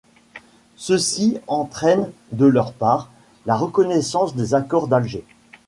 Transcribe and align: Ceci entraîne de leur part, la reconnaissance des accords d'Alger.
Ceci 0.77 1.37
entraîne 1.45 2.09
de 2.31 2.47
leur 2.47 2.73
part, 2.73 3.11
la 3.45 3.55
reconnaissance 3.55 4.35
des 4.35 4.55
accords 4.55 4.87
d'Alger. 4.87 5.23